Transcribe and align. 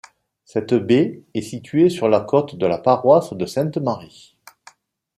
Cette 0.45 0.73
baie 0.73 1.21
est 1.35 1.43
située 1.43 1.91
sur 1.91 2.09
la 2.09 2.21
côte 2.21 2.55
de 2.55 2.65
la 2.65 2.79
paroisse 2.79 3.33
de 3.33 3.45
Sainte-Marie. 3.45 4.35